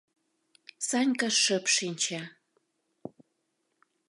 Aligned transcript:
Санька 0.87 1.29
шып 1.41 1.65
шинча. 1.75 2.21